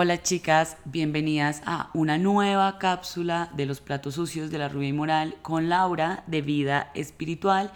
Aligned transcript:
Hola 0.00 0.22
chicas, 0.22 0.76
bienvenidas 0.84 1.60
a 1.66 1.90
una 1.92 2.18
nueva 2.18 2.78
cápsula 2.78 3.50
de 3.56 3.66
los 3.66 3.80
platos 3.80 4.14
sucios 4.14 4.48
de 4.48 4.58
la 4.58 4.68
rubia 4.68 4.90
y 4.90 4.92
moral 4.92 5.34
con 5.42 5.68
Laura 5.68 6.22
de 6.28 6.40
vida 6.40 6.92
espiritual 6.94 7.72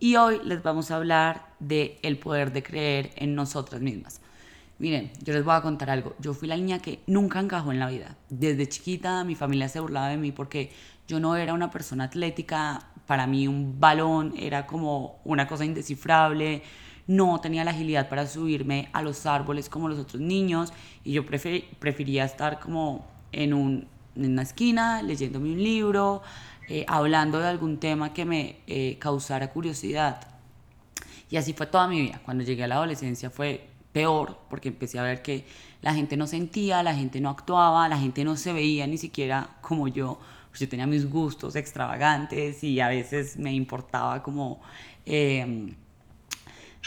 y 0.00 0.16
hoy 0.16 0.40
les 0.42 0.62
vamos 0.62 0.90
a 0.90 0.96
hablar 0.96 1.48
de 1.60 1.98
el 2.02 2.18
poder 2.18 2.50
de 2.54 2.62
creer 2.62 3.10
en 3.16 3.34
nosotras 3.34 3.82
mismas. 3.82 4.22
Miren, 4.78 5.12
yo 5.22 5.34
les 5.34 5.44
voy 5.44 5.54
a 5.54 5.60
contar 5.60 5.90
algo. 5.90 6.16
Yo 6.18 6.32
fui 6.32 6.48
la 6.48 6.56
niña 6.56 6.78
que 6.78 7.00
nunca 7.06 7.40
encajó 7.40 7.72
en 7.72 7.78
la 7.78 7.90
vida. 7.90 8.16
Desde 8.30 8.66
chiquita 8.66 9.22
mi 9.24 9.34
familia 9.34 9.68
se 9.68 9.78
burlaba 9.78 10.08
de 10.08 10.16
mí 10.16 10.32
porque 10.32 10.72
yo 11.06 11.20
no 11.20 11.36
era 11.36 11.52
una 11.52 11.70
persona 11.70 12.04
atlética. 12.04 12.88
Para 13.06 13.26
mí 13.26 13.48
un 13.48 13.78
balón 13.78 14.32
era 14.38 14.66
como 14.66 15.20
una 15.26 15.46
cosa 15.46 15.66
indescifrable 15.66 16.62
no 17.06 17.40
tenía 17.40 17.64
la 17.64 17.70
agilidad 17.70 18.08
para 18.08 18.26
subirme 18.26 18.88
a 18.92 19.02
los 19.02 19.26
árboles 19.26 19.68
como 19.68 19.88
los 19.88 19.98
otros 19.98 20.20
niños 20.20 20.72
y 21.04 21.12
yo 21.12 21.24
prefería 21.24 22.24
estar 22.24 22.58
como 22.58 23.06
en, 23.32 23.54
un, 23.54 23.86
en 24.16 24.32
una 24.32 24.42
esquina 24.42 25.02
leyéndome 25.02 25.52
un 25.52 25.62
libro, 25.62 26.22
eh, 26.68 26.84
hablando 26.88 27.38
de 27.38 27.46
algún 27.46 27.78
tema 27.78 28.12
que 28.12 28.24
me 28.24 28.56
eh, 28.66 28.96
causara 28.98 29.52
curiosidad. 29.52 30.26
Y 31.30 31.36
así 31.36 31.52
fue 31.52 31.66
toda 31.66 31.86
mi 31.86 32.00
vida. 32.00 32.20
Cuando 32.24 32.44
llegué 32.44 32.64
a 32.64 32.68
la 32.68 32.76
adolescencia 32.76 33.30
fue 33.30 33.68
peor 33.92 34.38
porque 34.50 34.68
empecé 34.68 34.98
a 34.98 35.02
ver 35.02 35.22
que 35.22 35.44
la 35.82 35.94
gente 35.94 36.16
no 36.16 36.26
sentía, 36.26 36.82
la 36.82 36.94
gente 36.94 37.20
no 37.20 37.30
actuaba, 37.30 37.88
la 37.88 37.98
gente 37.98 38.24
no 38.24 38.36
se 38.36 38.52
veía 38.52 38.86
ni 38.86 38.98
siquiera 38.98 39.56
como 39.60 39.86
yo. 39.88 40.18
Pues 40.50 40.60
yo 40.60 40.68
tenía 40.68 40.86
mis 40.86 41.08
gustos 41.08 41.54
extravagantes 41.54 42.64
y 42.64 42.80
a 42.80 42.88
veces 42.88 43.36
me 43.36 43.52
importaba 43.52 44.22
como... 44.22 44.60
Eh, 45.04 45.72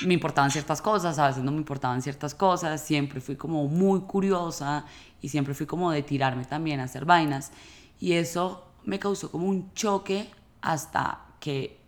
me 0.05 0.13
importaban 0.13 0.51
ciertas 0.51 0.81
cosas, 0.81 1.19
a 1.19 1.27
veces 1.27 1.43
no 1.43 1.51
me 1.51 1.57
importaban 1.57 2.01
ciertas 2.01 2.33
cosas, 2.33 2.81
siempre 2.81 3.21
fui 3.21 3.35
como 3.35 3.67
muy 3.67 4.01
curiosa 4.01 4.85
y 5.21 5.29
siempre 5.29 5.53
fui 5.53 5.65
como 5.65 5.91
de 5.91 6.03
tirarme 6.03 6.45
también 6.45 6.79
a 6.79 6.83
hacer 6.83 7.05
vainas. 7.05 7.51
Y 7.99 8.13
eso 8.13 8.65
me 8.85 8.99
causó 8.99 9.31
como 9.31 9.47
un 9.47 9.73
choque 9.73 10.29
hasta 10.61 11.25
que 11.39 11.79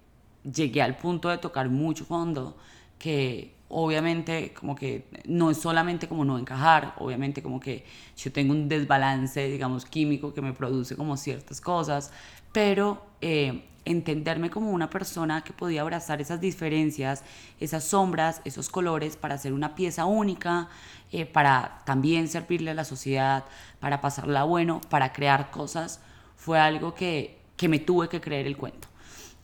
llegué 0.44 0.82
al 0.82 0.98
punto 0.98 1.30
de 1.30 1.38
tocar 1.38 1.70
mucho 1.70 2.06
fondo 2.06 2.58
que 2.98 3.56
obviamente 3.72 4.54
como 4.54 4.76
que 4.76 5.06
no 5.26 5.50
es 5.50 5.58
solamente 5.58 6.08
como 6.08 6.26
no 6.26 6.38
encajar, 6.38 6.94
obviamente 6.98 7.42
como 7.42 7.60
que 7.60 7.86
yo 8.18 8.32
tengo 8.32 8.54
un 8.54 8.68
desbalance, 8.68 9.48
digamos, 9.48 9.86
químico 9.86 10.34
que 10.34 10.42
me 10.42 10.54
produce 10.54 10.96
como 10.96 11.18
ciertas 11.18 11.62
cosas, 11.62 12.12
pero 12.52 13.06
eh, 13.22 13.64
entenderme 13.86 14.50
como 14.50 14.72
una 14.72 14.90
persona 14.90 15.44
que 15.44 15.54
podía 15.54 15.82
abrazar 15.82 16.22
esas 16.22 16.42
diferencias, 16.42 17.24
esas 17.60 17.86
sombras, 17.86 18.42
esos 18.44 18.70
colores 18.70 19.16
para 19.16 19.36
hacer 19.36 19.54
una 19.54 19.74
pieza 19.74 20.06
única, 20.06 20.68
eh, 21.12 21.26
para 21.26 21.82
también 21.86 22.28
servirle 22.28 22.72
a 22.72 22.76
la 22.76 22.84
sociedad, 22.84 23.46
para 23.80 24.02
pasarla 24.02 24.44
bueno, 24.44 24.82
para 24.90 25.14
crear 25.14 25.50
cosas, 25.50 26.02
fue 26.36 26.60
algo 26.60 26.94
que, 26.94 27.40
que 27.56 27.70
me 27.70 27.80
tuve 27.80 28.10
que 28.10 28.20
creer 28.20 28.48
el 28.48 28.58
cuento. 28.58 28.90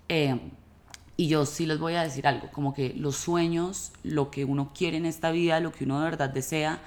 Eh, 0.09 0.37
y 1.17 1.27
yo 1.27 1.47
sí 1.47 1.65
les 1.65 1.79
voy 1.79 1.95
a 1.95 2.03
decir 2.03 2.27
algo, 2.27 2.49
como 2.51 2.75
que 2.75 2.93
los 2.95 3.15
sueños, 3.15 3.91
lo 4.03 4.29
que 4.29 4.45
uno 4.45 4.71
quiere 4.73 4.97
en 4.97 5.07
esta 5.07 5.31
vida, 5.31 5.59
lo 5.59 5.71
que 5.71 5.83
uno 5.83 5.99
de 5.99 6.05
verdad 6.05 6.29
desea, 6.29 6.79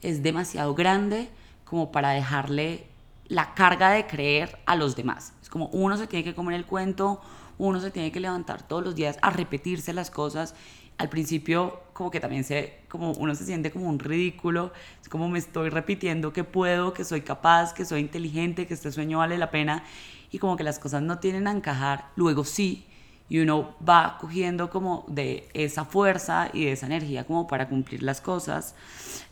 es 0.00 0.22
demasiado 0.22 0.74
grande 0.74 1.28
como 1.64 1.92
para 1.92 2.10
dejarle 2.10 2.86
la 3.26 3.54
carga 3.54 3.90
de 3.90 4.06
creer 4.06 4.58
a 4.64 4.74
los 4.74 4.96
demás. 4.96 5.34
Es 5.42 5.50
como 5.50 5.66
uno 5.66 5.98
se 5.98 6.06
tiene 6.06 6.24
que 6.24 6.34
comer 6.34 6.54
el 6.56 6.64
cuento, 6.64 7.20
uno 7.58 7.78
se 7.78 7.90
tiene 7.90 8.10
que 8.10 8.20
levantar 8.20 8.66
todos 8.66 8.82
los 8.82 8.94
días 8.94 9.18
a 9.20 9.28
repetirse 9.28 9.92
las 9.92 10.10
cosas. 10.10 10.54
Al 10.96 11.10
principio 11.10 11.82
como 11.92 12.10
que 12.10 12.20
también 12.20 12.44
se, 12.44 12.80
como 12.88 13.12
uno 13.12 13.34
se 13.34 13.44
siente 13.44 13.70
como 13.70 13.88
un 13.88 13.98
ridículo, 13.98 14.72
es 15.02 15.10
como 15.10 15.28
me 15.28 15.38
estoy 15.38 15.68
repitiendo 15.68 16.32
que 16.32 16.44
puedo, 16.44 16.94
que 16.94 17.04
soy 17.04 17.20
capaz, 17.20 17.74
que 17.74 17.84
soy 17.84 18.00
inteligente, 18.00 18.66
que 18.66 18.74
este 18.74 18.90
sueño 18.92 19.18
vale 19.18 19.36
la 19.36 19.50
pena 19.50 19.84
y 20.30 20.38
como 20.38 20.56
que 20.56 20.64
las 20.64 20.78
cosas 20.78 21.02
no 21.02 21.18
tienen 21.18 21.46
a 21.48 21.52
encajar, 21.52 22.10
luego 22.16 22.44
sí, 22.44 22.86
y 23.28 23.38
uno 23.38 23.74
va 23.86 24.18
cogiendo 24.20 24.70
como 24.70 25.04
de 25.08 25.48
esa 25.54 25.84
fuerza 25.84 26.50
y 26.52 26.66
de 26.66 26.72
esa 26.72 26.86
energía 26.86 27.24
como 27.24 27.46
para 27.46 27.68
cumplir 27.68 28.02
las 28.02 28.20
cosas. 28.20 28.74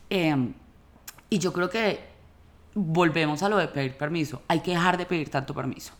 Em, 0.09 0.53
y 1.29 1.39
yo 1.39 1.53
creo 1.53 1.69
que 1.69 1.99
volvemos 2.73 3.43
a 3.43 3.49
lo 3.49 3.57
de 3.57 3.67
pedir 3.67 3.97
permiso. 3.97 4.41
Hay 4.47 4.61
que 4.61 4.71
dejar 4.71 4.97
de 4.97 5.05
pedir 5.05 5.29
tanto 5.29 5.53
permiso. 5.53 5.93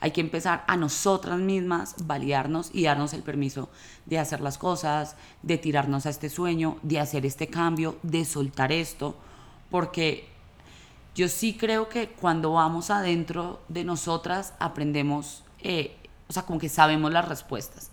Hay 0.00 0.12
que 0.12 0.20
empezar 0.20 0.64
a 0.66 0.76
nosotras 0.76 1.38
mismas 1.38 1.94
validarnos 2.06 2.70
y 2.72 2.84
darnos 2.84 3.12
el 3.12 3.22
permiso 3.22 3.68
de 4.06 4.18
hacer 4.18 4.40
las 4.40 4.56
cosas, 4.56 5.14
de 5.42 5.58
tirarnos 5.58 6.06
a 6.06 6.10
este 6.10 6.30
sueño, 6.30 6.78
de 6.82 7.00
hacer 7.00 7.26
este 7.26 7.48
cambio, 7.48 7.98
de 8.02 8.24
soltar 8.24 8.72
esto, 8.72 9.16
porque 9.70 10.26
yo 11.14 11.28
sí 11.28 11.54
creo 11.54 11.90
que 11.90 12.08
cuando 12.08 12.52
vamos 12.52 12.90
adentro 12.90 13.60
de 13.68 13.84
nosotras 13.84 14.54
aprendemos 14.58 15.44
eh, 15.58 15.99
o 16.30 16.32
sea, 16.32 16.44
como 16.44 16.60
que 16.60 16.68
sabemos 16.68 17.12
las 17.12 17.28
respuestas. 17.28 17.90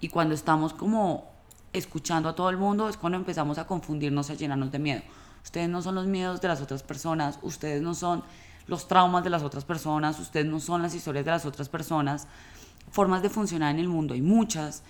Y 0.00 0.08
cuando 0.08 0.34
estamos 0.34 0.72
como 0.72 1.30
escuchando 1.72 2.28
a 2.28 2.34
todo 2.34 2.50
el 2.50 2.56
mundo 2.56 2.88
es 2.88 2.96
cuando 2.96 3.16
empezamos 3.16 3.56
a 3.56 3.68
confundirnos, 3.68 4.30
a 4.30 4.34
llenarnos 4.34 4.72
de 4.72 4.80
miedo. 4.80 5.02
Ustedes 5.44 5.68
no 5.68 5.80
son 5.80 5.94
los 5.94 6.08
miedos 6.08 6.40
de 6.40 6.48
las 6.48 6.60
otras 6.60 6.82
personas, 6.82 7.38
ustedes 7.40 7.80
no 7.80 7.94
son 7.94 8.24
los 8.66 8.88
traumas 8.88 9.22
de 9.22 9.30
las 9.30 9.44
otras 9.44 9.64
personas, 9.64 10.18
ustedes 10.18 10.46
no 10.46 10.58
son 10.58 10.82
las 10.82 10.92
historias 10.92 11.24
de 11.24 11.30
las 11.30 11.46
otras 11.46 11.68
personas. 11.68 12.26
Formas 12.90 13.22
de 13.22 13.30
funcionar 13.30 13.70
en 13.72 13.78
el 13.78 13.88
mundo 13.88 14.14
hay 14.14 14.22
muchas 14.22 14.82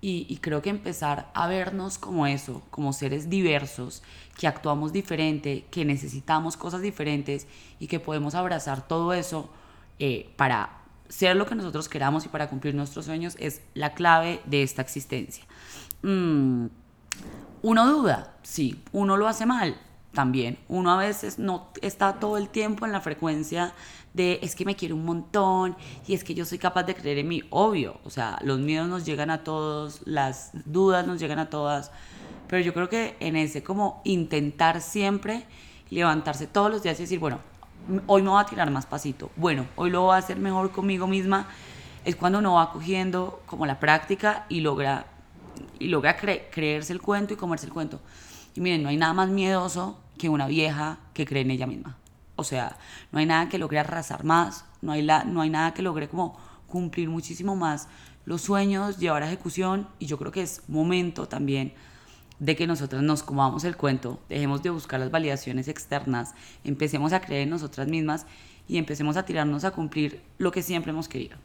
y, 0.00 0.38
creo 0.40 0.62
que 0.62 0.70
empezar 0.70 1.28
a 1.34 1.48
vernos 1.48 1.98
como 1.98 2.28
eso, 2.28 2.62
como 2.70 2.92
seres 2.92 3.28
diversos, 3.28 4.04
que 4.38 4.46
actuamos 4.46 4.92
diferente, 4.92 5.66
que 5.72 5.84
necesitamos 5.84 6.56
cosas 6.56 6.80
diferentes 6.80 7.48
y 7.80 7.88
que 7.88 7.98
podemos 7.98 8.36
abrazar 8.36 8.86
todo 8.86 9.12
eso 9.14 9.50
eh, 9.98 10.32
para 10.36 10.85
ser 11.08 11.36
lo 11.36 11.46
que 11.46 11.54
nosotros 11.54 11.88
queramos 11.88 12.24
y 12.26 12.28
para 12.28 12.48
cumplir 12.48 12.74
nuestros 12.74 13.06
sueños 13.06 13.36
es 13.38 13.62
la 13.74 13.94
clave 13.94 14.40
de 14.46 14.62
esta 14.62 14.82
existencia. 14.82 15.44
Mm, 16.02 16.66
uno 17.62 17.86
duda, 17.86 18.34
sí, 18.42 18.82
uno 18.92 19.16
lo 19.16 19.28
hace 19.28 19.46
mal 19.46 19.76
también. 20.16 20.58
Uno 20.68 20.90
a 20.90 20.96
veces 20.96 21.38
no 21.38 21.68
está 21.82 22.14
todo 22.14 22.38
el 22.38 22.48
tiempo 22.48 22.86
en 22.86 22.92
la 22.92 23.00
frecuencia 23.00 23.74
de 24.14 24.40
es 24.42 24.56
que 24.56 24.64
me 24.64 24.74
quiero 24.74 24.96
un 24.96 25.04
montón 25.04 25.76
y 26.06 26.14
es 26.14 26.24
que 26.24 26.34
yo 26.34 26.46
soy 26.46 26.58
capaz 26.58 26.84
de 26.84 26.94
creer 26.94 27.18
en 27.18 27.28
mí. 27.28 27.42
Obvio, 27.50 28.00
o 28.02 28.10
sea, 28.10 28.38
los 28.42 28.58
miedos 28.58 28.88
nos 28.88 29.04
llegan 29.04 29.30
a 29.30 29.44
todos, 29.44 30.00
las 30.06 30.50
dudas 30.64 31.06
nos 31.06 31.20
llegan 31.20 31.38
a 31.38 31.50
todas, 31.50 31.92
pero 32.48 32.62
yo 32.62 32.72
creo 32.72 32.88
que 32.88 33.16
en 33.20 33.36
ese 33.36 33.62
como 33.62 34.00
intentar 34.04 34.80
siempre 34.80 35.44
levantarse 35.90 36.46
todos 36.46 36.70
los 36.70 36.82
días 36.82 36.98
y 36.98 37.02
decir, 37.02 37.18
bueno, 37.18 37.40
hoy 38.06 38.22
me 38.22 38.30
voy 38.30 38.40
a 38.40 38.46
tirar 38.46 38.70
más 38.70 38.86
pasito, 38.86 39.30
bueno, 39.36 39.66
hoy 39.76 39.90
lo 39.90 40.02
voy 40.02 40.14
a 40.14 40.18
hacer 40.18 40.38
mejor 40.38 40.70
conmigo 40.72 41.06
misma, 41.06 41.48
es 42.04 42.16
cuando 42.16 42.38
uno 42.38 42.54
va 42.54 42.72
cogiendo 42.72 43.42
como 43.46 43.66
la 43.66 43.80
práctica 43.80 44.46
y 44.48 44.60
logra, 44.60 45.06
y 45.78 45.88
logra 45.88 46.16
creerse 46.16 46.92
el 46.92 47.00
cuento 47.00 47.34
y 47.34 47.36
comerse 47.36 47.66
el 47.66 47.72
cuento. 47.72 48.00
Y 48.54 48.60
miren, 48.60 48.82
no 48.82 48.88
hay 48.88 48.96
nada 48.96 49.12
más 49.12 49.28
miedoso 49.28 49.98
que 50.16 50.28
una 50.28 50.46
vieja 50.46 50.98
que 51.12 51.26
cree 51.26 51.42
en 51.42 51.50
ella 51.50 51.66
misma. 51.66 51.96
O 52.36 52.44
sea, 52.44 52.76
no 53.12 53.18
hay 53.18 53.26
nada 53.26 53.48
que 53.48 53.58
logre 53.58 53.78
arrasar 53.78 54.24
más, 54.24 54.64
no 54.82 54.92
hay, 54.92 55.02
la, 55.02 55.24
no 55.24 55.40
hay 55.40 55.50
nada 55.50 55.74
que 55.74 55.82
logre 55.82 56.08
como 56.08 56.38
cumplir 56.66 57.08
muchísimo 57.08 57.56
más 57.56 57.88
los 58.26 58.42
sueños, 58.42 58.98
llevar 58.98 59.22
a 59.22 59.26
ejecución 59.26 59.88
y 59.98 60.06
yo 60.06 60.18
creo 60.18 60.32
que 60.32 60.42
es 60.42 60.68
momento 60.68 61.28
también 61.28 61.72
de 62.38 62.56
que 62.56 62.66
nosotros 62.66 63.02
nos 63.02 63.22
comamos 63.22 63.64
el 63.64 63.76
cuento, 63.76 64.20
dejemos 64.28 64.62
de 64.62 64.70
buscar 64.70 65.00
las 65.00 65.10
validaciones 65.10 65.68
externas, 65.68 66.34
empecemos 66.64 67.12
a 67.12 67.20
creer 67.20 67.42
en 67.42 67.50
nosotras 67.50 67.88
mismas 67.88 68.26
y 68.68 68.78
empecemos 68.78 69.16
a 69.16 69.24
tirarnos 69.24 69.64
a 69.64 69.70
cumplir 69.70 70.20
lo 70.38 70.52
que 70.52 70.62
siempre 70.62 70.90
hemos 70.90 71.08
querido. 71.08 71.36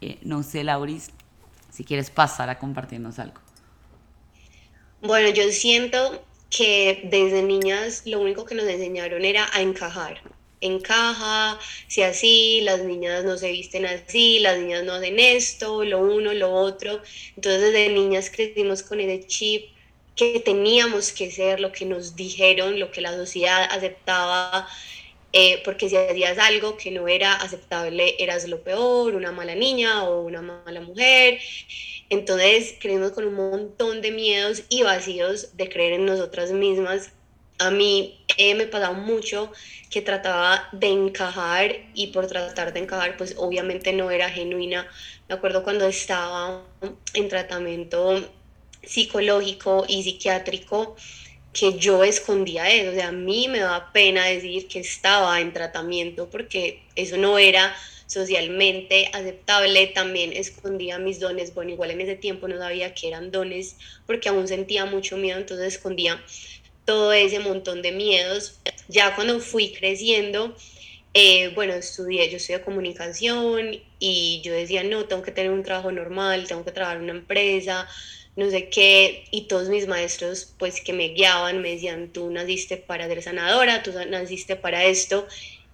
Eh, 0.00 0.18
no 0.22 0.42
sé, 0.42 0.64
Lauris, 0.64 1.10
si 1.70 1.84
quieres 1.84 2.10
pasar 2.10 2.50
a 2.50 2.58
compartirnos 2.58 3.18
algo. 3.18 3.40
Bueno, 5.00 5.28
yo 5.30 5.50
siento 5.50 6.24
que 6.50 7.08
desde 7.10 7.42
niñas 7.42 8.02
lo 8.06 8.20
único 8.20 8.44
que 8.44 8.54
nos 8.54 8.66
enseñaron 8.66 9.24
era 9.24 9.48
a 9.52 9.60
encajar. 9.60 10.20
Encaja, 10.60 11.58
si 11.88 12.02
así, 12.02 12.62
las 12.62 12.82
niñas 12.84 13.24
no 13.24 13.36
se 13.36 13.50
visten 13.52 13.84
así, 13.84 14.38
las 14.38 14.58
niñas 14.58 14.84
no 14.84 14.94
hacen 14.94 15.18
esto, 15.18 15.84
lo 15.84 15.98
uno, 15.98 16.32
lo 16.32 16.52
otro. 16.52 17.02
Entonces 17.36 17.60
desde 17.60 17.90
niñas 17.90 18.30
crecimos 18.30 18.82
con 18.82 19.00
ese 19.00 19.26
chip 19.26 19.73
que 20.16 20.40
teníamos 20.40 21.12
que 21.12 21.30
ser, 21.30 21.60
lo 21.60 21.72
que 21.72 21.86
nos 21.86 22.16
dijeron, 22.16 22.78
lo 22.78 22.90
que 22.90 23.00
la 23.00 23.12
sociedad 23.12 23.64
aceptaba, 23.70 24.68
eh, 25.32 25.60
porque 25.64 25.88
si 25.88 25.96
hacías 25.96 26.38
algo 26.38 26.76
que 26.76 26.92
no 26.92 27.08
era 27.08 27.34
aceptable, 27.34 28.14
eras 28.20 28.46
lo 28.48 28.62
peor, 28.62 29.14
una 29.14 29.32
mala 29.32 29.56
niña 29.56 30.04
o 30.04 30.22
una 30.22 30.42
mala 30.42 30.80
mujer. 30.80 31.40
Entonces 32.08 32.76
creímos 32.80 33.12
con 33.12 33.26
un 33.26 33.34
montón 33.34 34.00
de 34.00 34.12
miedos 34.12 34.62
y 34.68 34.82
vacíos 34.84 35.56
de 35.56 35.68
creer 35.68 35.94
en 35.94 36.06
nosotras 36.06 36.52
mismas. 36.52 37.12
A 37.58 37.70
mí 37.70 38.24
eh, 38.36 38.54
me 38.54 38.66
pasaba 38.66 38.94
mucho 38.94 39.50
que 39.90 40.02
trataba 40.02 40.68
de 40.72 40.88
encajar 40.88 41.76
y 41.94 42.08
por 42.08 42.26
tratar 42.28 42.72
de 42.72 42.80
encajar, 42.80 43.16
pues 43.16 43.34
obviamente 43.36 43.92
no 43.92 44.10
era 44.12 44.30
genuina. 44.30 44.86
Me 45.28 45.34
acuerdo 45.34 45.64
cuando 45.64 45.86
estaba 45.86 46.64
en 47.14 47.28
tratamiento 47.28 48.22
psicológico 48.86 49.84
y 49.88 50.02
psiquiátrico, 50.02 50.96
que 51.52 51.78
yo 51.78 52.02
escondía 52.02 52.68
eso, 52.70 52.90
o 52.90 52.94
sea, 52.94 53.08
a 53.08 53.12
mí 53.12 53.46
me 53.48 53.60
da 53.60 53.92
pena 53.92 54.26
decir 54.26 54.66
que 54.66 54.80
estaba 54.80 55.40
en 55.40 55.52
tratamiento 55.52 56.28
porque 56.28 56.82
eso 56.96 57.16
no 57.16 57.38
era 57.38 57.74
socialmente 58.06 59.08
aceptable, 59.12 59.86
también 59.88 60.32
escondía 60.32 60.98
mis 60.98 61.20
dones, 61.20 61.54
bueno, 61.54 61.70
igual 61.70 61.92
en 61.92 62.00
ese 62.00 62.16
tiempo 62.16 62.48
no 62.48 62.58
sabía 62.58 62.92
que 62.92 63.08
eran 63.08 63.30
dones 63.30 63.76
porque 64.06 64.28
aún 64.28 64.48
sentía 64.48 64.84
mucho 64.84 65.16
miedo, 65.16 65.38
entonces 65.38 65.74
escondía 65.74 66.22
todo 66.84 67.12
ese 67.12 67.38
montón 67.38 67.82
de 67.82 67.92
miedos. 67.92 68.60
Ya 68.88 69.14
cuando 69.14 69.40
fui 69.40 69.72
creciendo, 69.72 70.54
eh, 71.14 71.48
bueno, 71.54 71.74
estudié, 71.74 72.28
yo 72.30 72.36
estudié 72.36 72.60
comunicación 72.62 73.80
y 73.98 74.42
yo 74.44 74.52
decía, 74.52 74.82
no, 74.84 75.04
tengo 75.06 75.22
que 75.22 75.32
tener 75.32 75.52
un 75.52 75.62
trabajo 75.62 75.90
normal, 75.92 76.46
tengo 76.46 76.64
que 76.64 76.72
trabajar 76.72 76.98
en 76.98 77.04
una 77.04 77.12
empresa, 77.12 77.88
no 78.36 78.50
sé 78.50 78.68
qué, 78.68 79.24
y 79.30 79.42
todos 79.42 79.68
mis 79.68 79.86
maestros 79.86 80.52
pues 80.58 80.80
que 80.80 80.92
me 80.92 81.08
guiaban 81.08 81.62
me 81.62 81.70
decían, 81.70 82.12
tú 82.12 82.30
naciste 82.30 82.76
para 82.76 83.06
ser 83.06 83.22
sanadora, 83.22 83.82
tú 83.82 83.92
naciste 84.08 84.56
para 84.56 84.84
esto, 84.84 85.26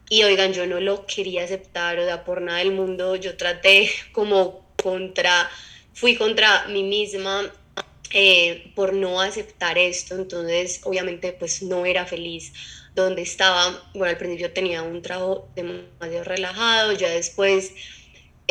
y 0.09 0.25
oigan, 0.25 0.53
yo 0.53 0.67
no 0.67 0.81
lo 0.81 1.07
quería 1.07 1.45
aceptar, 1.45 1.99
o 1.99 2.05
sea, 2.05 2.25
por 2.25 2.43
nada 2.43 2.59
del 2.59 2.73
mundo, 2.73 3.17
yo 3.17 3.37
traté 3.37 3.91
como 4.13 4.67
contra, 4.83 5.51
fui 5.95 6.17
contra 6.17 6.67
mí 6.69 6.83
misma 6.83 7.53
eh, 8.13 8.73
por 8.75 8.93
no 8.93 9.21
aceptar 9.21 9.79
esto, 9.79 10.17
entonces 10.17 10.81
obviamente 10.85 11.33
pues 11.33 11.63
no 11.63 11.87
era 11.87 12.07
feliz 12.07 12.53
donde 12.95 13.23
estaba, 13.23 13.89
bueno, 13.95 14.11
al 14.11 14.19
principio 14.19 14.53
tenía 14.53 14.83
un 14.83 15.01
trabajo 15.01 15.49
demasiado 15.55 16.25
relajado, 16.25 16.93
ya 16.93 17.09
después 17.09 17.73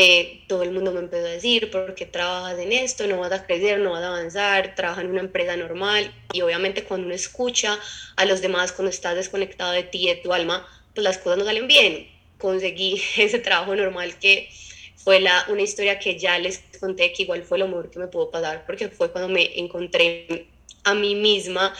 eh, 0.02 0.44
todo 0.48 0.64
el 0.64 0.72
mundo 0.72 0.94
me 0.94 1.00
empezó 1.00 1.26
a 1.26 1.30
decir, 1.30 1.70
¿por 1.72 1.94
qué 1.94 2.06
trabajas 2.06 2.58
en 2.58 2.72
esto? 2.72 3.06
No 3.06 3.20
vas 3.20 3.34
a 3.34 3.46
crecer, 3.46 3.80
no 3.80 3.92
vas 3.92 4.02
a 4.02 4.08
avanzar, 4.08 4.74
trabaja 4.74 5.02
en 5.02 5.10
una 5.10 5.20
empresa 5.20 5.58
normal. 5.58 6.16
Y 6.32 6.40
obviamente 6.40 6.86
cuando 6.86 7.08
uno 7.08 7.14
escucha 7.14 7.78
a 8.16 8.24
los 8.24 8.40
demás, 8.40 8.72
cuando 8.72 8.92
estás 8.92 9.18
desconectado 9.18 9.74
de 9.74 9.84
ti, 9.84 10.08
de 10.08 10.16
tu 10.16 10.32
alma, 10.32 10.66
pues 10.96 11.04
las 11.04 11.18
cosas 11.18 11.40
no 11.40 11.44
salen 11.44 11.68
bien. 11.68 12.08
Conseguí 12.38 13.04
ese 13.18 13.40
trabajo 13.40 13.76
normal 13.76 14.18
que 14.20 14.48
fue 14.96 15.20
la, 15.20 15.46
una 15.50 15.64
historia 15.64 16.00
que 16.00 16.18
ya 16.18 16.40
les 16.40 16.64
conté 16.80 17.12
que 17.12 17.24
igual 17.24 17.44
fue 17.44 17.60
lo 17.60 17.68
mejor 17.68 17.92
que 17.92 18.00
me 18.00 18.08
pudo 18.08 18.32
pasar 18.32 18.66
porque 18.66 18.88
fue 18.88 19.12
cuando 19.12 19.28
me 19.28 19.60
encontré 19.60 20.48
a 20.86 20.94
mí 20.94 21.14
misma. 21.16 21.76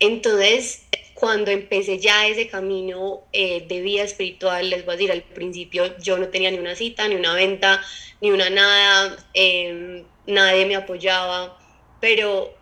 Entonces, 0.00 0.86
cuando 1.20 1.50
empecé 1.50 1.98
ya 1.98 2.26
ese 2.26 2.48
camino 2.48 3.24
eh, 3.32 3.66
de 3.68 3.82
vida 3.82 4.04
espiritual, 4.04 4.70
les 4.70 4.86
voy 4.86 4.94
a 4.94 4.96
decir, 4.96 5.12
al 5.12 5.22
principio 5.22 5.98
yo 5.98 6.16
no 6.16 6.28
tenía 6.28 6.50
ni 6.50 6.58
una 6.58 6.74
cita, 6.74 7.06
ni 7.08 7.14
una 7.14 7.34
venta, 7.34 7.82
ni 8.22 8.30
una 8.30 8.48
nada, 8.48 9.18
em, 9.34 10.02
nadie 10.26 10.64
me 10.64 10.76
apoyaba, 10.76 11.58
pero 12.00 12.54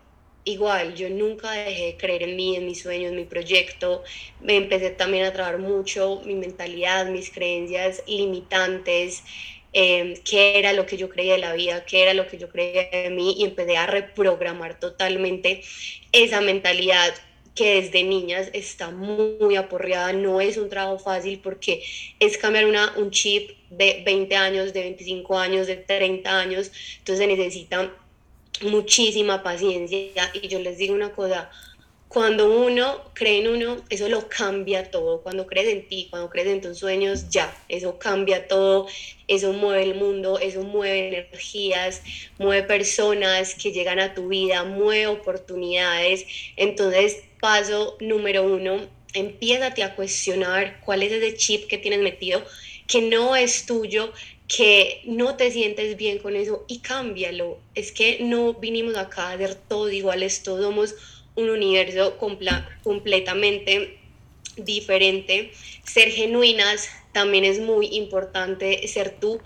igual 0.45 0.97
yo 0.97 1.09
nunca 1.09 1.53
dejé 1.53 1.85
de 1.87 1.97
creer 1.97 2.25
en 2.25 2.35
mí, 2.35 2.57
en 2.57 2.67
mis 2.67 2.83
sueños, 2.83 3.13
en 3.13 3.17
mi 3.19 3.27
proyecto, 3.27 4.03
me 4.41 4.57
empecé 4.57 4.91
también 4.91 5.25
a 5.27 5.33
trabajar 5.33 5.59
mucho 5.61 6.21
mi 6.25 6.35
mentalidad, 6.35 7.07
mis 7.07 7.31
creencias 7.31 8.03
limitantes, 8.09 9.23
em, 9.73 10.15
qué 10.25 10.59
era 10.59 10.73
lo 10.73 10.85
que 10.87 10.97
yo 10.97 11.09
creía 11.09 11.35
de 11.35 11.39
la 11.39 11.53
vida, 11.53 11.85
qué 11.85 12.03
era 12.03 12.13
lo 12.15 12.27
que 12.27 12.39
yo 12.39 12.49
creía 12.49 12.89
de 12.91 13.11
mí 13.11 13.37
y 13.39 13.45
empecé 13.45 13.77
a 13.77 13.87
reprogramar 13.87 14.81
totalmente 14.81 15.63
esa 16.13 16.41
mentalidad 16.41 17.15
que 17.59 17.83
desde 17.83 18.05
niñas 18.05 18.51
está 18.53 18.93
muy, 18.93 19.57
aporreada, 19.57 20.13
no 20.13 20.41
es 20.41 20.57
un 20.57 20.69
trabajo 20.69 21.01
fácil 21.01 21.41
porque 21.43 21.83
es 22.21 22.39
cambiar 22.39 22.67
una, 22.67 22.95
un 22.97 23.11
chip 23.11 23.51
de 23.69 24.03
20 24.07 24.37
años, 24.37 24.73
de 24.73 24.83
25 24.83 25.37
años, 25.37 25.67
de 25.67 25.75
30 25.75 26.39
años, 26.39 26.71
entonces 26.99 27.19
se 27.19 27.27
necesita 27.27 27.93
muchísima 28.63 29.43
paciencia. 29.43 30.31
Y 30.41 30.47
yo 30.47 30.61
les 30.61 30.79
digo 30.79 30.95
una 30.95 31.11
cosa, 31.11 31.51
cuando 32.09 32.51
uno 32.65 33.03
cree 33.13 33.41
en 33.41 33.49
uno, 33.49 33.85
eso 33.91 34.09
lo 34.09 34.29
cambia 34.29 34.91
todo. 34.91 35.21
Cuando 35.23 35.47
crees 35.47 35.69
en 35.69 35.89
ti, 35.89 36.07
cuando 36.09 36.31
crees 36.31 36.49
en 36.49 36.63
tus 36.63 36.79
sueños, 36.79 37.29
ya, 37.29 37.55
eso 37.69 37.99
cambia 37.99 38.49
todo, 38.49 38.87
eso 39.27 39.53
mueve 39.53 39.83
el 39.83 39.95
mundo, 39.95 40.39
eso 40.39 40.63
mueve 40.63 41.09
energías, 41.09 42.03
mueve 42.39 42.63
personas 42.63 43.55
que 43.55 43.73
llegan 43.73 44.01
a 44.01 44.15
tu 44.15 44.29
vida, 44.29 44.65
mueve 44.65 45.07
oportunidades. 45.07 46.25
Entonces, 46.57 47.19
paso 47.41 47.99
número 48.01 48.43
uno, 48.43 48.89
empiézate 49.13 49.83
a 49.83 49.95
cuestionar 49.95 50.81
cuál 50.81 51.03
es 51.03 51.13
ese 51.13 51.37
chip 51.37 51.69
que 51.69 51.77
tienes 51.77 52.01
metido, 52.01 52.43
que 52.87 53.03
no 53.03 53.37
es 53.37 53.67
tuyo, 53.67 54.15
que 54.49 55.03
no 55.05 55.37
te 55.37 55.51
sientes 55.51 55.99
bien 55.99 56.19
con 56.19 56.35
eso 56.35 56.65
y 56.69 56.79
cámbialo. 56.79 57.59
Es 57.75 57.93
que 57.93 58.19
no 58.21 58.55
vinimos 58.55 58.97
acá 58.97 59.31
a 59.31 59.37
ser 59.37 59.55
todos 59.55 59.93
iguales, 59.93 60.43
todos 60.43 60.63
somos 60.63 60.95
un 61.39 61.51
universo 61.51 62.19
completamente 62.83 63.99
diferente. 64.57 65.53
Ser 65.85 66.11
genuinas 66.11 66.89
también 67.13 67.45
es 67.45 67.61
muy 67.61 67.87
importante, 67.95 68.87
ser 68.89 69.11
tú. 69.21 69.41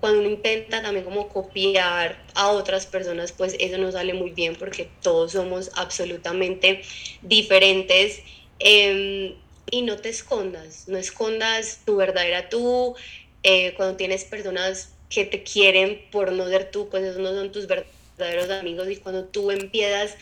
Cuando 0.00 0.20
uno 0.20 0.28
intenta 0.30 0.82
también 0.82 1.04
como 1.04 1.28
copiar 1.28 2.22
a 2.34 2.48
otras 2.50 2.86
personas, 2.86 3.32
pues 3.32 3.56
eso 3.58 3.78
no 3.78 3.90
sale 3.90 4.14
muy 4.14 4.30
bien 4.30 4.54
porque 4.56 4.88
todos 5.02 5.32
somos 5.32 5.70
absolutamente 5.76 6.82
diferentes. 7.22 8.20
Em, 8.58 9.34
y 9.70 9.82
no 9.82 9.96
te 9.96 10.08
escondas, 10.10 10.88
no 10.88 10.98
escondas 10.98 11.80
tu 11.86 11.96
verdadera 11.96 12.48
tú. 12.50 12.94
Eh, 13.42 13.72
cuando 13.76 13.96
tienes 13.96 14.24
personas 14.24 14.92
que 15.08 15.24
te 15.24 15.42
quieren 15.42 16.02
por 16.10 16.32
no 16.32 16.46
ser 16.48 16.70
tú, 16.70 16.88
pues 16.90 17.02
esos 17.02 17.18
no 17.18 17.30
son 17.30 17.50
tus 17.50 17.66
verdaderos 17.66 18.50
amigos. 18.50 18.88
Y 18.90 18.96
cuando 18.96 19.24
tú 19.24 19.50
empiezas 19.50 20.16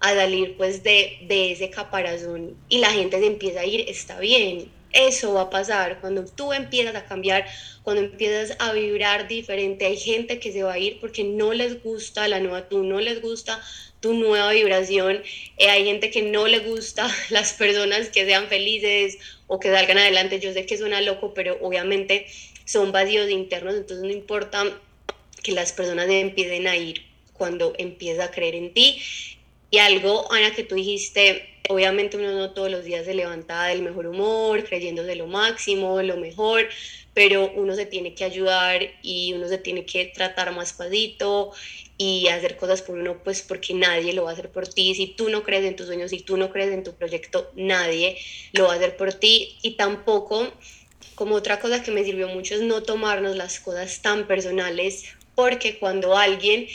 a 0.00 0.14
salir 0.14 0.56
pues 0.56 0.82
de, 0.82 1.18
de 1.28 1.52
ese 1.52 1.70
caparazón 1.70 2.56
y 2.68 2.78
la 2.78 2.90
gente 2.90 3.18
se 3.20 3.26
empieza 3.26 3.60
a 3.60 3.66
ir, 3.66 3.84
está 3.88 4.18
bien. 4.18 4.70
Eso 4.92 5.34
va 5.34 5.42
a 5.42 5.50
pasar 5.50 6.00
cuando 6.00 6.24
tú 6.24 6.52
empiezas 6.52 6.96
a 6.96 7.04
cambiar, 7.04 7.46
cuando 7.84 8.02
empiezas 8.02 8.56
a 8.58 8.72
vibrar 8.72 9.28
diferente. 9.28 9.86
Hay 9.86 9.96
gente 9.96 10.40
que 10.40 10.50
se 10.52 10.64
va 10.64 10.72
a 10.72 10.78
ir 10.78 10.98
porque 11.00 11.22
no 11.22 11.52
les 11.52 11.80
gusta 11.82 12.26
la 12.26 12.40
nueva 12.40 12.68
tú, 12.68 12.82
no 12.82 12.98
les 12.98 13.22
gusta 13.22 13.62
tu 14.00 14.14
nueva 14.14 14.50
vibración. 14.50 15.22
Eh, 15.58 15.68
hay 15.68 15.84
gente 15.84 16.10
que 16.10 16.22
no 16.22 16.48
le 16.48 16.58
gusta 16.60 17.08
las 17.30 17.52
personas 17.52 18.08
que 18.08 18.24
sean 18.24 18.48
felices 18.48 19.18
o 19.46 19.60
que 19.60 19.70
salgan 19.70 19.98
adelante. 19.98 20.40
Yo 20.40 20.52
sé 20.52 20.66
que 20.66 20.76
suena 20.76 21.00
loco, 21.02 21.34
pero 21.34 21.58
obviamente 21.60 22.26
son 22.64 22.90
vacíos 22.90 23.30
internos, 23.30 23.74
entonces 23.74 24.04
no 24.04 24.12
importa 24.12 24.64
que 25.42 25.52
las 25.52 25.72
personas 25.72 26.08
empiecen 26.08 26.68
a 26.68 26.76
ir 26.76 27.02
cuando 27.32 27.74
empieza 27.78 28.24
a 28.24 28.30
creer 28.30 28.54
en 28.54 28.72
ti 28.72 29.00
y 29.70 29.78
algo, 29.78 30.30
Ana, 30.32 30.52
que 30.52 30.64
tú 30.64 30.74
dijiste, 30.74 31.48
obviamente 31.68 32.16
uno 32.16 32.32
no 32.32 32.50
todos 32.50 32.70
los 32.70 32.84
días 32.84 33.04
se 33.04 33.14
levanta 33.14 33.64
del 33.66 33.82
mejor 33.82 34.06
humor, 34.06 34.64
creyéndose 34.64 35.14
lo 35.14 35.26
máximo, 35.26 36.02
lo 36.02 36.16
mejor, 36.16 36.68
pero 37.14 37.50
uno 37.54 37.74
se 37.74 37.86
tiene 37.86 38.14
que 38.14 38.24
ayudar 38.24 38.82
y 39.02 39.32
uno 39.32 39.48
se 39.48 39.58
tiene 39.58 39.84
que 39.84 40.06
tratar 40.06 40.52
más 40.54 40.72
pasito 40.72 41.52
y 41.96 42.28
hacer 42.28 42.56
cosas 42.56 42.82
por 42.82 42.98
uno, 42.98 43.22
pues 43.22 43.42
porque 43.42 43.74
nadie 43.74 44.12
lo 44.12 44.24
va 44.24 44.30
a 44.30 44.32
hacer 44.32 44.50
por 44.50 44.66
ti. 44.66 44.94
Si 44.94 45.08
tú 45.08 45.28
no 45.28 45.42
crees 45.42 45.64
en 45.64 45.76
tus 45.76 45.86
sueños, 45.86 46.10
si 46.10 46.20
tú 46.20 46.36
no 46.36 46.50
crees 46.50 46.72
en 46.72 46.82
tu 46.82 46.94
proyecto, 46.94 47.50
nadie 47.54 48.16
lo 48.52 48.64
va 48.64 48.72
a 48.72 48.76
hacer 48.76 48.96
por 48.96 49.12
ti. 49.12 49.58
Y 49.62 49.72
tampoco, 49.72 50.50
como 51.14 51.34
otra 51.34 51.60
cosa 51.60 51.82
que 51.82 51.90
me 51.90 52.02
sirvió 52.02 52.28
mucho, 52.28 52.54
es 52.54 52.62
no 52.62 52.82
tomarnos 52.82 53.36
las 53.36 53.60
cosas 53.60 54.00
tan 54.00 54.26
personales, 54.26 55.04
porque 55.34 55.78
cuando 55.78 56.16
alguien 56.16 56.66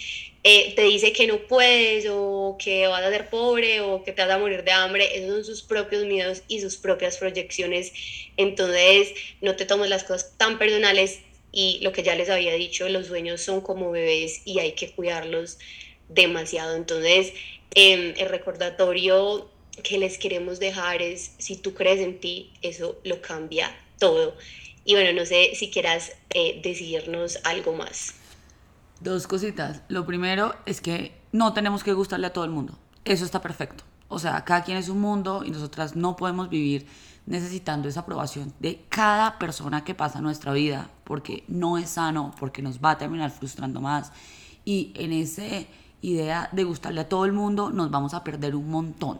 eh, 0.47 0.73
te 0.75 0.83
dice 0.83 1.11
que 1.11 1.25
no 1.25 1.39
puedes 1.47 2.05
o 2.07 2.55
que 2.63 2.85
vas 2.85 3.01
a 3.01 3.09
ser 3.09 3.31
pobre 3.31 3.81
o 3.81 4.03
que 4.03 4.11
te 4.11 4.21
vas 4.21 4.29
a 4.29 4.37
morir 4.37 4.63
de 4.63 4.71
hambre, 4.71 5.17
esos 5.17 5.31
son 5.31 5.43
sus 5.43 5.63
propios 5.63 6.05
miedos 6.05 6.43
y 6.47 6.61
sus 6.61 6.77
propias 6.77 7.17
proyecciones. 7.17 7.91
Entonces, 8.37 9.11
no 9.41 9.55
te 9.55 9.65
tomes 9.65 9.89
las 9.89 10.03
cosas 10.03 10.33
tan 10.37 10.59
personales 10.59 11.21
y 11.51 11.79
lo 11.81 11.91
que 11.91 12.03
ya 12.03 12.13
les 12.13 12.29
había 12.29 12.53
dicho, 12.53 12.87
los 12.89 13.07
sueños 13.07 13.41
son 13.41 13.61
como 13.61 13.89
bebés 13.89 14.43
y 14.45 14.59
hay 14.59 14.73
que 14.73 14.91
cuidarlos 14.91 15.57
demasiado. 16.09 16.75
Entonces, 16.75 17.33
em, 17.73 18.13
el 18.15 18.29
recordatorio 18.29 19.49
que 19.81 19.97
les 19.97 20.19
queremos 20.19 20.59
dejar 20.59 21.01
es, 21.01 21.31
si 21.39 21.55
tú 21.55 21.73
crees 21.73 21.99
en 22.01 22.19
ti, 22.19 22.51
eso 22.61 22.99
lo 23.03 23.19
cambia 23.19 23.75
todo. 23.97 24.37
Y 24.85 24.93
bueno, 24.93 25.11
no 25.13 25.25
sé 25.25 25.55
si 25.55 25.71
quieras 25.71 26.11
eh, 26.35 26.59
decirnos 26.61 27.39
algo 27.43 27.73
más. 27.73 28.13
Dos 29.01 29.27
cositas. 29.27 29.81
Lo 29.87 30.05
primero 30.05 30.55
es 30.65 30.81
que 30.81 31.19
no 31.31 31.53
tenemos 31.53 31.83
que 31.83 31.93
gustarle 31.93 32.27
a 32.27 32.33
todo 32.33 32.45
el 32.45 32.51
mundo. 32.51 32.77
Eso 33.03 33.25
está 33.25 33.41
perfecto. 33.41 33.83
O 34.07 34.19
sea, 34.19 34.43
cada 34.45 34.63
quien 34.63 34.77
es 34.77 34.89
un 34.89 35.01
mundo 35.01 35.43
y 35.43 35.51
nosotras 35.51 35.95
no 35.95 36.15
podemos 36.15 36.49
vivir 36.49 36.87
necesitando 37.25 37.89
esa 37.89 38.01
aprobación 38.01 38.53
de 38.59 38.85
cada 38.89 39.39
persona 39.39 39.83
que 39.83 39.95
pasa 39.95 40.21
nuestra 40.21 40.53
vida 40.53 40.89
porque 41.03 41.43
no 41.47 41.77
es 41.77 41.89
sano, 41.91 42.33
porque 42.39 42.61
nos 42.61 42.79
va 42.79 42.91
a 42.91 42.97
terminar 42.97 43.31
frustrando 43.31 43.81
más. 43.81 44.11
Y 44.63 44.91
en 44.95 45.11
esa 45.11 45.43
idea 46.01 46.49
de 46.51 46.63
gustarle 46.63 47.01
a 47.01 47.09
todo 47.09 47.25
el 47.25 47.33
mundo 47.33 47.71
nos 47.71 47.91
vamos 47.91 48.13
a 48.13 48.23
perder 48.23 48.55
un 48.55 48.69
montón. 48.69 49.19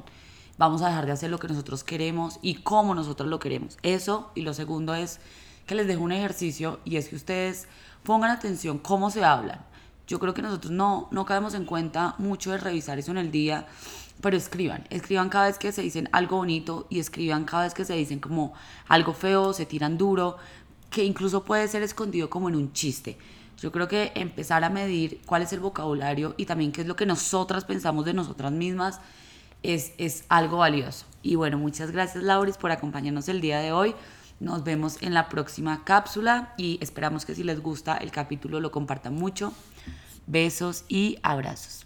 Vamos 0.57 0.81
a 0.81 0.87
dejar 0.87 1.05
de 1.05 1.11
hacer 1.11 1.29
lo 1.29 1.39
que 1.39 1.49
nosotros 1.49 1.83
queremos 1.83 2.39
y 2.41 2.55
cómo 2.55 2.95
nosotros 2.95 3.27
lo 3.27 3.39
queremos. 3.39 3.77
Eso. 3.83 4.31
Y 4.35 4.41
lo 4.41 4.53
segundo 4.53 4.95
es 4.95 5.19
que 5.65 5.75
les 5.75 5.87
dejo 5.87 6.03
un 6.03 6.11
ejercicio 6.11 6.79
y 6.85 6.97
es 6.97 7.09
que 7.09 7.15
ustedes 7.15 7.67
pongan 8.03 8.31
atención 8.31 8.77
cómo 8.77 9.09
se 9.09 9.23
hablan. 9.23 9.59
Yo 10.07 10.19
creo 10.19 10.33
que 10.33 10.41
nosotros 10.41 10.71
no, 10.71 11.07
no 11.11 11.25
caemos 11.25 11.55
en 11.55 11.65
cuenta 11.65 12.15
mucho 12.19 12.51
de 12.51 12.57
revisar 12.57 12.99
eso 12.99 13.11
en 13.11 13.17
el 13.17 13.31
día, 13.31 13.65
pero 14.21 14.37
escriban, 14.37 14.85
escriban 14.89 15.29
cada 15.29 15.47
vez 15.47 15.57
que 15.57 15.71
se 15.71 15.81
dicen 15.81 16.09
algo 16.11 16.37
bonito 16.37 16.85
y 16.89 16.99
escriban 16.99 17.45
cada 17.45 17.63
vez 17.63 17.73
que 17.73 17.85
se 17.85 17.95
dicen 17.95 18.19
como 18.19 18.53
algo 18.87 19.13
feo, 19.13 19.53
se 19.53 19.65
tiran 19.65 19.97
duro, 19.97 20.37
que 20.91 21.03
incluso 21.03 21.43
puede 21.43 21.67
ser 21.67 21.81
escondido 21.81 22.29
como 22.29 22.49
en 22.49 22.55
un 22.55 22.71
chiste. 22.71 23.17
Yo 23.57 23.71
creo 23.71 23.87
que 23.87 24.11
empezar 24.15 24.63
a 24.63 24.69
medir 24.69 25.21
cuál 25.25 25.41
es 25.41 25.53
el 25.53 25.59
vocabulario 25.59 26.35
y 26.37 26.45
también 26.45 26.71
qué 26.71 26.81
es 26.81 26.87
lo 26.87 26.95
que 26.95 27.05
nosotras 27.05 27.65
pensamos 27.65 28.05
de 28.05 28.13
nosotras 28.13 28.51
mismas 28.51 28.99
es, 29.63 29.93
es 29.97 30.25
algo 30.29 30.57
valioso. 30.57 31.05
Y 31.23 31.35
bueno, 31.35 31.57
muchas 31.57 31.91
gracias 31.91 32.23
Lauris 32.23 32.57
por 32.57 32.71
acompañarnos 32.71 33.27
el 33.29 33.41
día 33.41 33.59
de 33.59 33.71
hoy. 33.71 33.95
Nos 34.39 34.63
vemos 34.63 35.01
en 35.01 35.13
la 35.13 35.29
próxima 35.29 35.83
cápsula 35.85 36.53
y 36.57 36.77
esperamos 36.81 37.25
que 37.25 37.35
si 37.35 37.43
les 37.43 37.61
gusta 37.61 37.95
el 37.97 38.11
capítulo 38.11 38.59
lo 38.59 38.71
compartan 38.71 39.15
mucho. 39.15 39.53
Besos 40.27 40.83
y 40.89 41.17
abrazos. 41.23 41.85